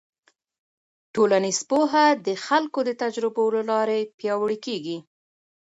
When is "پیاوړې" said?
4.17-4.57